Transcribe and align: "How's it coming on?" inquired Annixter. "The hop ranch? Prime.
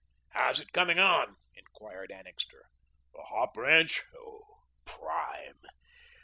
"How's 0.29 0.59
it 0.59 0.71
coming 0.73 0.97
on?" 0.97 1.35
inquired 1.53 2.09
Annixter. 2.11 2.71
"The 3.13 3.21
hop 3.21 3.55
ranch? 3.55 4.01
Prime. 4.83 5.61